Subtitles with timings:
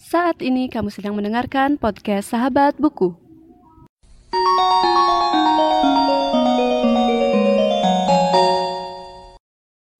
[0.00, 3.12] Saat ini kamu sedang mendengarkan podcast Sahabat Buku.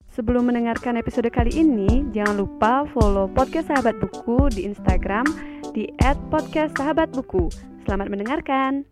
[0.08, 5.28] Sebelum mendengarkan episode kali ini, jangan lupa follow podcast Sahabat Buku di Instagram
[5.76, 5.92] di
[6.32, 7.52] @podcastsahabatbuku.
[7.84, 8.88] Selamat mendengarkan.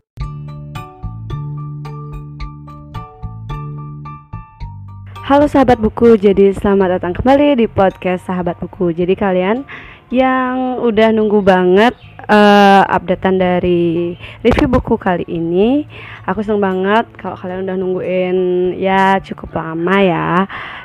[5.29, 8.89] Halo sahabat buku, jadi selamat datang kembali di podcast Sahabat Buku.
[8.89, 9.61] Jadi kalian
[10.09, 11.93] yang udah nunggu banget
[12.29, 15.85] uh, updatean dari review buku kali ini.
[16.29, 18.37] Aku seneng banget kalau kalian udah nungguin
[18.77, 20.29] ya cukup lama ya.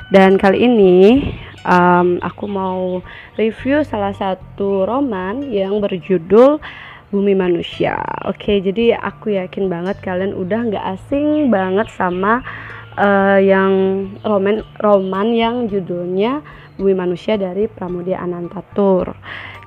[0.09, 0.97] Dan kali ini
[1.65, 3.01] um, aku mau
[3.37, 6.61] review salah satu roman yang berjudul
[7.13, 8.01] Bumi Manusia.
[8.25, 12.41] Oke, jadi aku yakin banget kalian udah nggak asing banget sama
[12.97, 13.73] uh, yang
[14.25, 16.41] roman roman yang judulnya
[16.75, 19.15] Bumi Manusia dari Pramudia Anantatur.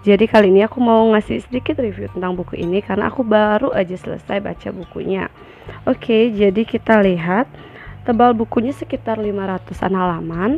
[0.04, 3.96] Jadi kali ini aku mau ngasih sedikit review tentang buku ini karena aku baru aja
[3.96, 5.26] selesai baca bukunya.
[5.84, 7.48] Oke, jadi kita lihat
[8.04, 10.50] tebal bukunya sekitar 500-an halaman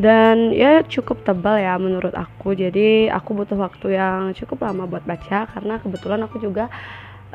[0.00, 2.56] dan ya cukup tebal ya menurut aku.
[2.56, 6.66] Jadi aku butuh waktu yang cukup lama buat baca karena kebetulan aku juga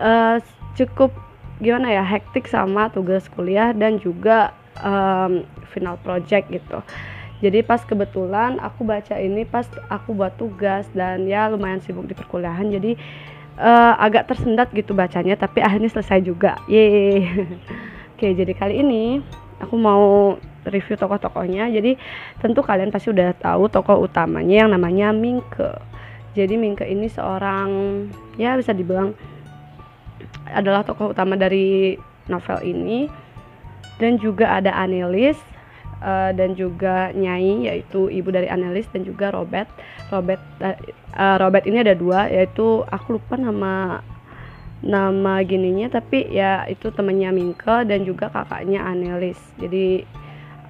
[0.01, 0.41] uh,
[0.75, 1.13] cukup
[1.63, 4.51] gimana ya hektik sama tugas kuliah dan juga
[4.83, 6.83] um, final project gitu
[7.45, 12.17] jadi pas kebetulan aku baca ini pas aku buat tugas dan ya lumayan sibuk di
[12.17, 12.97] perkuliahan jadi
[13.59, 16.57] uh, agak tersendat gitu bacanya tapi akhirnya selesai juga.
[16.66, 17.21] Ye
[18.17, 19.21] oke jadi kali ini
[19.61, 20.35] aku mau
[20.66, 21.69] review tokoh-tokohnya.
[21.69, 22.01] Jadi
[22.41, 25.77] tentu kalian pasti udah tahu tokoh utamanya yang namanya Mingke.
[26.33, 27.69] Jadi Mingke ini seorang
[28.35, 29.13] ya bisa dibilang
[30.49, 31.93] adalah tokoh utama dari
[32.25, 33.05] novel ini.
[33.95, 35.39] Dan juga ada Anelis
[36.05, 39.65] uh, dan juga Nyai yaitu ibu dari Annelies dan juga Robert.
[40.13, 44.05] Robert uh, Robert ini ada dua yaitu aku lupa nama
[44.85, 49.41] nama gininya tapi ya itu temannya Minke dan juga kakaknya Annelies.
[49.57, 50.05] Jadi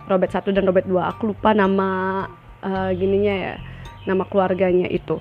[0.08, 2.24] Robert satu dan Robert dua aku lupa nama
[2.64, 3.54] uh, gininya ya
[4.06, 5.18] nama keluarganya itu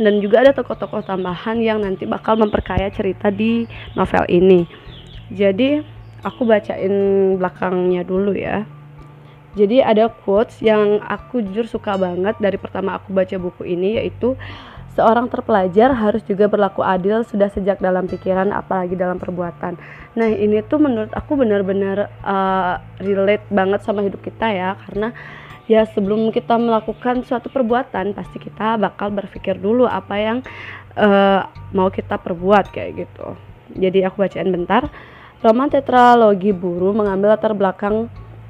[0.00, 4.64] dan juga ada tokoh-tokoh tambahan yang nanti bakal memperkaya cerita di novel ini
[5.30, 5.84] jadi
[6.24, 6.94] aku bacain
[7.36, 8.66] belakangnya dulu ya
[9.52, 14.32] jadi ada quotes yang aku jujur suka banget dari pertama aku baca buku ini yaitu
[14.96, 19.76] seorang terpelajar harus juga berlaku adil sudah sejak dalam pikiran apalagi dalam perbuatan.
[20.12, 25.16] Nah, ini tuh menurut aku benar-benar uh, relate banget sama hidup kita ya karena
[25.64, 30.38] ya sebelum kita melakukan suatu perbuatan pasti kita bakal berpikir dulu apa yang
[31.00, 33.36] uh, mau kita perbuat kayak gitu.
[33.72, 34.92] Jadi aku bacain bentar.
[35.42, 38.06] Roman tetralogi buru mengambil latar belakang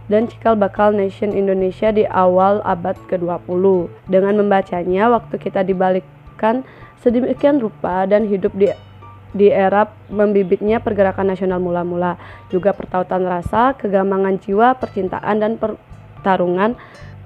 [0.06, 3.90] dan cikal bakal nation Indonesia di awal abad ke-20.
[4.10, 6.66] Dengan membacanya, waktu kita dibalikkan
[7.02, 8.70] sedemikian rupa dan hidup di
[9.32, 12.20] di era membibitnya pergerakan nasional mula-mula,
[12.52, 16.76] juga pertautan rasa, kegamangan jiwa, percintaan dan pertarungan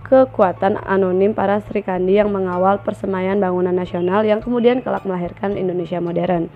[0.06, 5.98] kekuatan anonim para Sri Kandi yang mengawal persemaian bangunan nasional yang kemudian kelak melahirkan Indonesia
[5.98, 6.47] modern.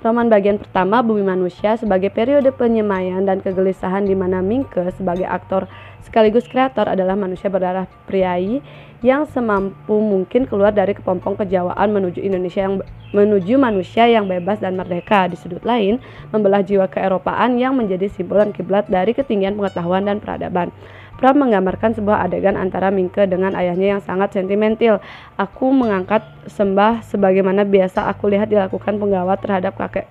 [0.00, 5.68] Roman bagian pertama Bumi Manusia sebagai periode penyemaian dan kegelisahan di mana Mingke sebagai aktor
[6.00, 8.64] sekaligus kreator adalah manusia berdarah priai
[9.04, 12.80] yang semampu mungkin keluar dari kepompong kejawaan menuju Indonesia yang
[13.12, 15.28] menuju manusia yang bebas dan merdeka.
[15.28, 16.00] Di sudut lain,
[16.32, 20.72] membelah jiwa keeropaan yang menjadi simbol kiblat dari ketinggian pengetahuan dan peradaban.
[21.20, 25.04] Pram menggambarkan sebuah adegan antara Mingke dengan ayahnya yang sangat sentimental.
[25.36, 30.08] Aku mengangkat sembah sebagaimana biasa aku lihat dilakukan penggawa terhadap kakek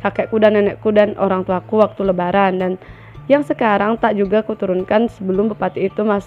[0.00, 2.72] kakekku dan nenekku dan orang tuaku waktu lebaran dan
[3.28, 6.24] yang sekarang tak juga kuturunkan sebelum bupati itu mas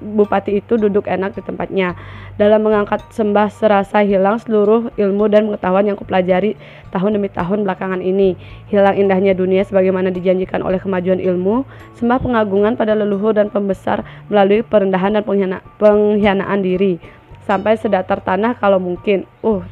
[0.00, 1.94] bupati itu duduk enak di tempatnya.
[2.40, 6.56] Dalam mengangkat sembah serasa hilang seluruh ilmu dan pengetahuan yang kupelajari
[6.88, 8.34] tahun demi tahun belakangan ini.
[8.72, 11.68] Hilang indahnya dunia sebagaimana dijanjikan oleh kemajuan ilmu,
[12.00, 14.02] sembah pengagungan pada leluhur dan pembesar
[14.32, 16.96] melalui perendahan dan pengkhiana pengkhianaan diri.
[17.44, 19.28] Sampai sedatar tanah kalau mungkin.
[19.44, 19.62] Uh,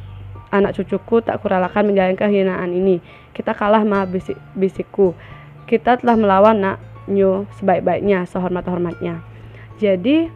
[0.49, 2.97] anak cucuku tak kuralakan menjalani kehinaan ini.
[3.37, 5.13] Kita kalah mah bisik bisikku.
[5.69, 9.28] Kita telah melawan nak nyu sebaik-baiknya, sehormat-hormatnya
[9.79, 10.27] jadi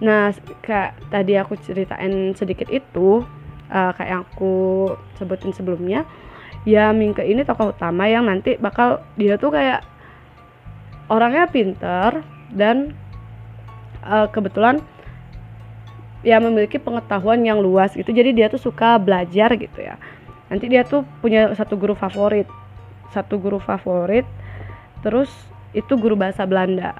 [0.00, 0.32] nah
[0.64, 3.22] kayak tadi aku ceritain sedikit itu
[3.70, 4.88] uh, kayak yang aku
[5.20, 6.08] sebutin sebelumnya
[6.64, 9.84] ya Mingke ini tokoh utama yang nanti bakal dia tuh kayak
[11.08, 12.96] orangnya pinter dan
[14.04, 14.82] uh, kebetulan
[16.20, 18.12] ya memiliki pengetahuan yang luas gitu.
[18.12, 19.96] Jadi dia tuh suka belajar gitu ya.
[20.52, 22.44] Nanti dia tuh punya satu guru favorit
[23.10, 24.24] satu guru favorit
[25.02, 25.30] terus
[25.74, 26.94] itu guru bahasa Belanda.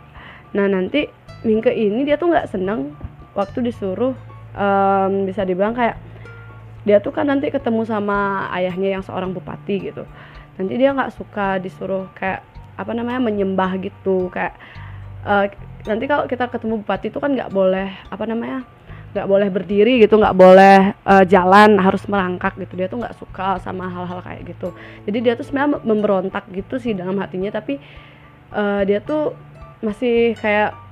[0.55, 1.07] Nah nanti
[1.41, 2.93] Mingke ini dia tuh nggak seneng.
[3.33, 4.13] Waktu disuruh
[4.59, 5.97] um, bisa dibilang kayak
[6.85, 10.05] dia tuh kan nanti ketemu sama ayahnya yang seorang bupati gitu.
[10.57, 12.45] Nanti dia nggak suka disuruh kayak
[12.77, 14.29] apa namanya menyembah gitu.
[14.33, 14.57] Kayak
[15.25, 15.49] uh,
[15.89, 18.67] nanti kalau kita ketemu bupati itu kan nggak boleh apa namanya
[19.11, 22.77] nggak boleh berdiri gitu nggak boleh uh, jalan harus merangkak gitu.
[22.77, 24.75] Dia tuh nggak suka sama hal-hal kayak gitu.
[25.09, 27.55] Jadi dia tuh sebenarnya memberontak gitu sih dalam hatinya.
[27.55, 27.79] Tapi
[28.53, 29.33] uh, dia tuh
[29.81, 30.90] masih kayak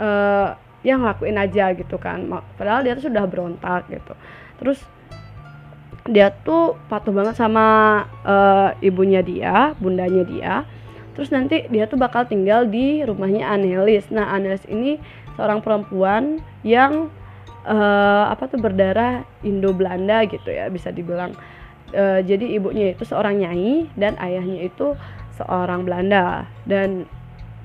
[0.00, 2.24] uh, ya ngelakuin aja gitu kan.
[2.56, 4.16] Padahal dia tuh sudah berontak gitu.
[4.58, 4.80] Terus
[6.08, 10.54] dia tuh patuh banget sama uh, ibunya dia bundanya dia.
[11.12, 14.08] Terus nanti dia tuh bakal tinggal di rumahnya Anelis.
[14.08, 14.96] Nah Anelis ini
[15.36, 17.12] seorang perempuan yang
[17.68, 21.36] uh, apa tuh berdarah Indo Belanda gitu ya bisa dibilang.
[21.90, 24.96] Uh, jadi ibunya itu seorang nyai dan ayahnya itu
[25.36, 26.48] seorang Belanda.
[26.64, 27.04] Dan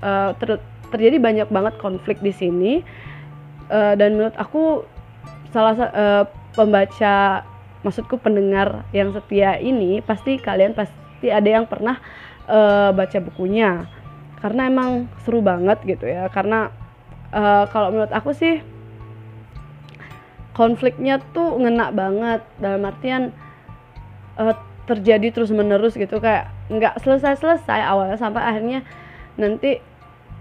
[0.04, 0.60] uh, ter
[0.95, 2.74] terjadi banyak banget konflik di sini.
[3.68, 4.88] Uh, dan menurut aku
[5.51, 6.24] salah uh,
[6.56, 7.44] pembaca
[7.83, 12.00] maksudku pendengar yang setia ini pasti kalian pasti ada yang pernah
[12.47, 13.86] uh, baca bukunya.
[14.39, 16.30] Karena emang seru banget gitu ya.
[16.30, 16.69] Karena
[17.33, 18.62] uh, kalau menurut aku sih
[20.56, 22.42] konfliknya tuh ngena banget.
[22.62, 23.33] Dalam artian
[24.38, 24.53] uh,
[24.86, 26.21] terjadi terus menerus gitu.
[26.21, 28.80] Kayak nggak selesai selesai awalnya sampai akhirnya
[29.36, 29.81] nanti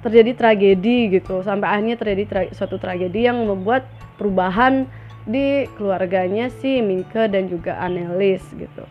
[0.05, 1.41] terjadi tragedi gitu.
[1.41, 3.89] Sampai akhirnya terjadi tra suatu tragedi yang membuat
[4.21, 4.85] perubahan
[5.25, 8.85] di keluarganya si Minke dan juga Anelis gitu.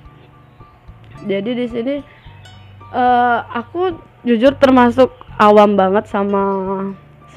[1.29, 1.95] Jadi di sini
[2.89, 3.93] uh, aku
[4.25, 6.43] jujur termasuk awam banget sama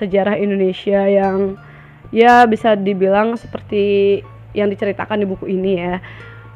[0.01, 1.61] sejarah Indonesia yang
[2.09, 4.21] ya bisa dibilang seperti
[4.57, 6.01] yang diceritakan di buku ini ya.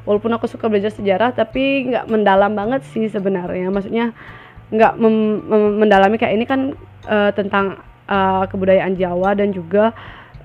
[0.08, 3.68] Walaupun aku suka belajar sejarah tapi nggak mendalam banget sih sebenarnya.
[3.68, 4.16] Maksudnya
[4.70, 4.92] nggak
[5.52, 6.74] mendalami kayak ini kan
[7.10, 9.90] uh, tentang uh, kebudayaan Jawa dan juga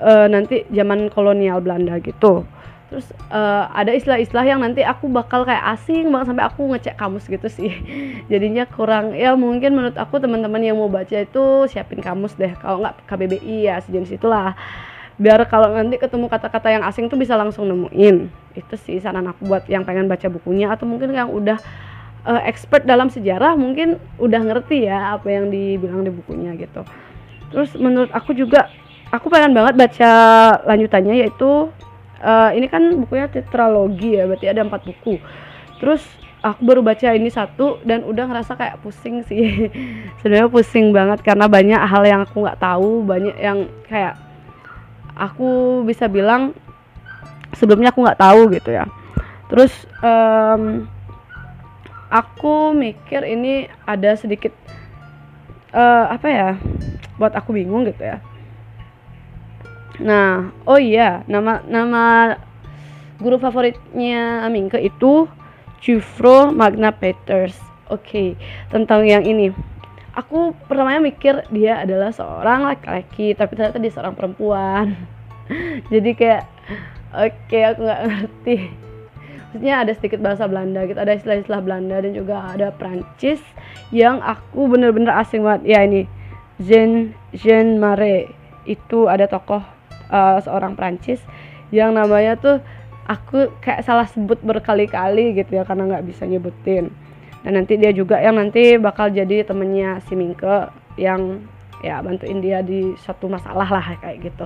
[0.02, 2.46] uh, nanti zaman kolonial Belanda gitu.
[2.86, 7.26] Terus uh, ada istilah-istilah yang nanti aku bakal kayak asing banget sampai aku ngecek kamus
[7.26, 7.74] gitu sih.
[8.32, 12.54] Jadinya kurang ya mungkin menurut aku teman-teman yang mau baca itu siapin kamus deh.
[12.62, 14.54] Kalau nggak KBBI ya sejenis itulah.
[15.16, 18.30] Biar kalau nanti ketemu kata-kata yang asing tuh bisa langsung nemuin.
[18.54, 21.58] Itu sih saran aku buat yang pengen baca bukunya atau mungkin yang udah
[22.26, 26.82] uh, expert dalam sejarah mungkin udah ngerti ya apa yang dibilang di bukunya gitu.
[27.54, 28.68] Terus menurut aku juga
[29.14, 30.12] aku pengen banget baca
[30.66, 31.70] lanjutannya yaitu
[32.20, 35.22] uh, ini kan bukunya tetralogi ya berarti ada empat buku.
[35.80, 36.02] Terus
[36.42, 39.70] aku baru baca ini satu dan udah ngerasa kayak pusing sih.
[40.20, 44.18] Sebenarnya pusing banget karena banyak hal yang aku nggak tahu banyak yang kayak
[45.16, 46.52] aku bisa bilang
[47.56, 48.86] sebelumnya aku nggak tahu gitu ya.
[49.48, 50.90] Terus um,
[52.16, 54.56] aku mikir ini ada sedikit
[55.76, 56.50] uh, apa ya
[57.20, 58.24] buat aku bingung gitu ya.
[60.00, 62.36] Nah oh iya nama nama
[63.20, 65.28] guru favoritnya Amingke itu
[65.84, 67.60] Jufro Magna Peters.
[67.92, 68.28] Oke okay,
[68.72, 69.52] tentang yang ini.
[70.16, 74.96] Aku pertamanya mikir dia adalah seorang laki-laki tapi ternyata dia seorang perempuan.
[75.92, 76.48] Jadi kayak
[77.12, 78.85] oke okay, aku nggak ngerti
[79.56, 83.40] maksudnya ada sedikit bahasa Belanda gitu ada istilah-istilah Belanda dan juga ada Prancis
[83.88, 85.80] yang aku bener-bener asing banget.
[85.80, 86.12] Ya ini.
[86.60, 88.36] Jean Jean Mare
[88.68, 89.64] itu ada tokoh
[90.12, 91.24] uh, seorang Prancis
[91.72, 92.60] yang namanya tuh
[93.08, 96.92] aku kayak salah sebut berkali-kali gitu ya karena nggak bisa nyebutin.
[97.48, 100.68] Dan nanti dia juga yang nanti bakal jadi temennya si Mingke
[101.00, 101.48] yang
[101.80, 104.46] ya bantuin dia di suatu masalah lah kayak gitu.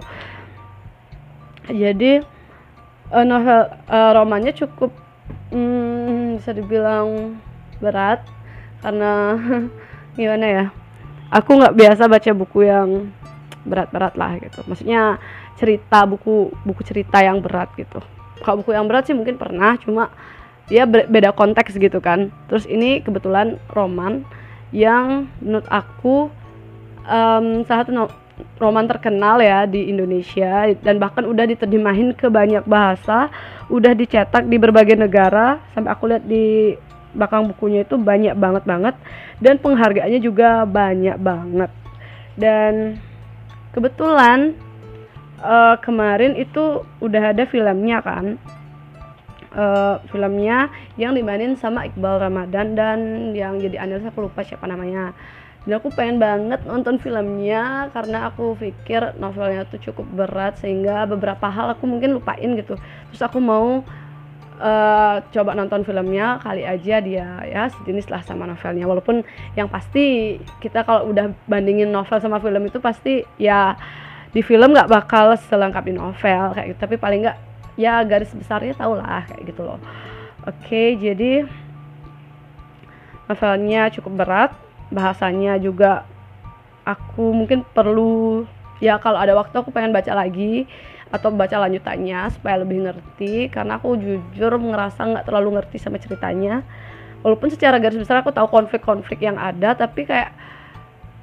[1.66, 2.22] Jadi
[3.14, 4.94] uh, novel uh, romannya cukup
[5.54, 7.38] hmm, bisa dibilang
[7.80, 8.24] berat
[8.80, 9.36] karena
[10.18, 10.66] gimana ya
[11.30, 13.14] aku nggak biasa baca buku yang
[13.68, 14.66] berat-berat lah gitu.
[14.66, 15.22] Maksudnya
[15.60, 18.02] cerita buku buku cerita yang berat gitu.
[18.42, 20.10] Kalau buku yang berat sih mungkin pernah cuma
[20.72, 22.34] ya beda konteks gitu kan.
[22.48, 24.26] Terus ini kebetulan roman
[24.72, 26.30] yang menurut aku
[27.06, 27.94] um, salah satu
[28.60, 33.32] roman terkenal ya di Indonesia dan bahkan udah diterjemahin ke banyak bahasa
[33.72, 36.76] udah dicetak di berbagai negara sampai aku lihat di
[37.14, 38.96] belakang bukunya itu banyak banget banget
[39.42, 41.72] dan penghargaannya juga banyak banget.
[42.40, 43.00] Dan
[43.74, 44.56] kebetulan
[45.42, 48.40] uh, kemarin itu udah ada filmnya kan?
[49.50, 53.00] Uh, filmnya yang dimainin sama Iqbal Ramadan dan
[53.34, 55.18] yang jadi analis aku lupa siapa namanya
[55.70, 61.46] dan aku pengen banget nonton filmnya karena aku pikir novelnya tuh cukup berat sehingga beberapa
[61.46, 62.74] hal aku mungkin lupain gitu.
[63.14, 63.86] Terus aku mau
[64.58, 68.90] uh, coba nonton filmnya kali aja dia ya sejenis lah sama novelnya.
[68.90, 69.22] Walaupun
[69.54, 73.78] yang pasti kita kalau udah bandingin novel sama film itu pasti ya
[74.34, 76.80] di film nggak bakal selengkap di novel kayak gitu.
[76.82, 77.38] Tapi paling nggak
[77.78, 79.78] ya garis besarnya tau lah kayak gitu loh.
[80.50, 81.46] Oke jadi
[83.30, 86.06] novelnya cukup berat bahasanya juga
[86.86, 88.46] aku mungkin perlu
[88.82, 90.66] ya kalau ada waktu aku pengen baca lagi
[91.10, 96.62] atau baca lanjutannya supaya lebih ngerti karena aku jujur ngerasa nggak terlalu ngerti sama ceritanya.
[97.20, 100.32] Walaupun secara garis besar aku tahu konflik-konflik yang ada tapi kayak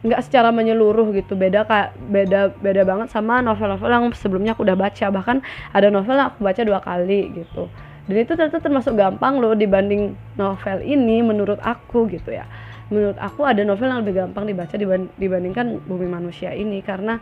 [0.05, 1.39] nggak secara menyeluruh gitu.
[1.39, 5.07] Beda kayak beda beda banget sama novel-novel yang sebelumnya aku udah baca.
[5.09, 5.37] Bahkan
[5.73, 7.71] ada novel yang aku baca dua kali gitu.
[8.07, 12.47] Dan itu ternyata termasuk gampang loh dibanding novel ini menurut aku gitu ya
[12.89, 14.75] menurut aku ada novel yang lebih gampang dibaca
[15.19, 16.79] dibandingkan Bumi Manusia ini.
[16.83, 17.19] Karena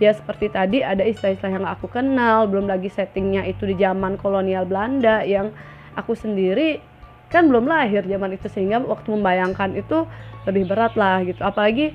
[0.00, 4.64] ya seperti tadi ada istilah-istilah yang aku kenal belum lagi settingnya itu di zaman kolonial
[4.64, 5.52] Belanda yang
[5.94, 6.80] aku sendiri
[7.28, 10.06] kan belum lahir zaman itu sehingga waktu membayangkan itu
[10.46, 11.42] lebih berat lah gitu.
[11.42, 11.92] Apalagi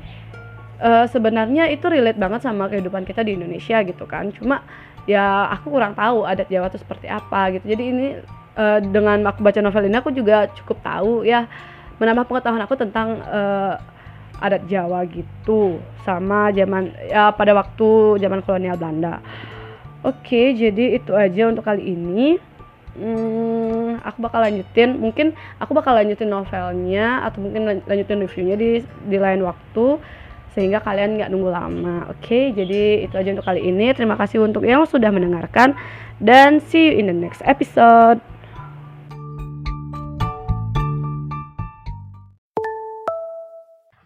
[0.83, 4.29] uh, sebenarnya itu relate banget sama kehidupan kita di Indonesia gitu kan.
[4.35, 4.61] Cuma
[5.07, 7.65] ya aku kurang tahu adat Jawa itu seperti apa gitu.
[7.71, 8.07] Jadi ini
[8.59, 11.47] uh, dengan aku baca novel ini aku juga cukup tahu ya
[11.99, 13.77] menambah pengetahuan aku tentang uh,
[14.39, 19.19] adat Jawa gitu sama zaman ya pada waktu zaman kolonial Belanda.
[19.99, 22.39] Oke, jadi itu aja untuk kali ini.
[22.99, 28.69] Hmm, aku bakal lanjutin, mungkin aku bakal lanjutin novelnya atau mungkin lanjutin reviewnya di
[29.07, 29.99] di lain waktu
[30.55, 32.09] sehingga kalian nggak nunggu lama.
[32.11, 33.91] Oke, jadi itu aja untuk kali ini.
[33.93, 35.77] Terima kasih untuk yang sudah mendengarkan
[36.19, 38.19] dan see you in the next episode.